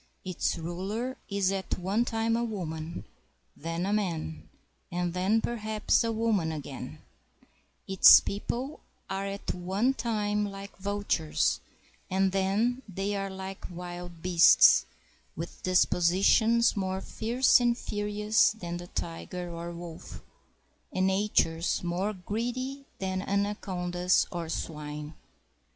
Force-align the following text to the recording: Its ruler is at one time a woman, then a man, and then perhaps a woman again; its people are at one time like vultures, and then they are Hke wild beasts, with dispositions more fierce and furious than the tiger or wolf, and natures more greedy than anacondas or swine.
Its 0.25 0.57
ruler 0.57 1.15
is 1.29 1.51
at 1.51 1.77
one 1.77 2.03
time 2.03 2.35
a 2.35 2.43
woman, 2.43 3.05
then 3.55 3.85
a 3.85 3.93
man, 3.93 4.49
and 4.91 5.13
then 5.13 5.39
perhaps 5.39 6.03
a 6.03 6.11
woman 6.11 6.51
again; 6.51 6.97
its 7.87 8.19
people 8.19 8.79
are 9.11 9.27
at 9.27 9.53
one 9.53 9.93
time 9.93 10.43
like 10.43 10.75
vultures, 10.79 11.59
and 12.09 12.31
then 12.31 12.81
they 12.89 13.15
are 13.15 13.29
Hke 13.29 13.69
wild 13.69 14.23
beasts, 14.23 14.87
with 15.35 15.61
dispositions 15.61 16.75
more 16.75 16.99
fierce 16.99 17.59
and 17.59 17.77
furious 17.77 18.53
than 18.53 18.77
the 18.77 18.87
tiger 18.87 19.51
or 19.51 19.71
wolf, 19.71 20.23
and 20.91 21.05
natures 21.05 21.83
more 21.83 22.11
greedy 22.11 22.85
than 22.97 23.21
anacondas 23.21 24.25
or 24.31 24.49
swine. 24.49 25.13